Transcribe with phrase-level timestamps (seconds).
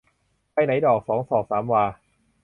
[0.53, 1.83] ไปไหนดอก สองศอกสามวา